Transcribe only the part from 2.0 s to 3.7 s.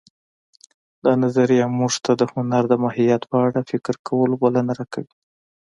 ته د هنر د ماهیت په اړه